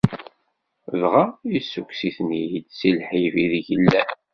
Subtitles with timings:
[1.01, 4.09] Dɣa yessukkes-iten-id si lḥif ideg llan.